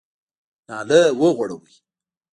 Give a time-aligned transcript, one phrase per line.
[0.67, 1.73] نالۍ وغوړوئ!